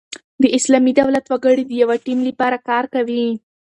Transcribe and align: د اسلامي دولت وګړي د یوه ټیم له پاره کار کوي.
د 0.41 0.43
اسلامي 0.57 0.91
دولت 1.01 1.25
وګړي 1.27 1.63
د 1.67 1.71
یوه 1.81 1.95
ټیم 2.05 2.19
له 2.27 2.31
پاره 2.39 2.59
کار 2.69 2.85
کوي. 2.93 3.25